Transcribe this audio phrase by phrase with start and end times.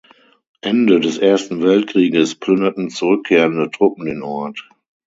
[0.61, 4.67] Ende des Ersten Weltkrieges plünderten zurückkehrende Truppen den Ort.